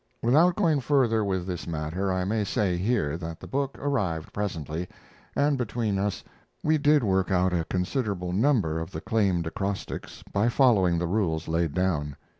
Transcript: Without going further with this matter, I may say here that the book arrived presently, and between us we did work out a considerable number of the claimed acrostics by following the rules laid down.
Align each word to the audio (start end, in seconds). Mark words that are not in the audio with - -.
Without 0.23 0.55
going 0.55 0.79
further 0.79 1.23
with 1.23 1.45
this 1.45 1.67
matter, 1.67 2.11
I 2.11 2.23
may 2.25 2.43
say 2.43 2.75
here 2.75 3.17
that 3.17 3.39
the 3.39 3.45
book 3.45 3.77
arrived 3.77 4.33
presently, 4.33 4.89
and 5.35 5.59
between 5.59 5.99
us 5.99 6.23
we 6.63 6.79
did 6.79 7.03
work 7.03 7.29
out 7.29 7.53
a 7.53 7.65
considerable 7.65 8.33
number 8.33 8.79
of 8.79 8.89
the 8.89 8.99
claimed 9.01 9.45
acrostics 9.45 10.23
by 10.33 10.49
following 10.49 10.97
the 10.97 11.05
rules 11.05 11.47
laid 11.47 11.75
down. 11.75 12.15